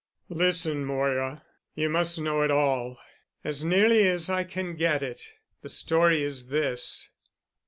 "Listen, 0.29 0.83
Moira. 0.83 1.43
You 1.75 1.87
must 1.87 2.19
know 2.19 2.41
it 2.41 2.49
all. 2.49 2.97
As 3.43 3.63
nearly 3.63 4.07
as 4.07 4.31
I 4.31 4.43
can 4.43 4.73
get 4.75 5.03
it, 5.03 5.21
the 5.61 5.69
story 5.69 6.23
is 6.23 6.47
this. 6.47 7.07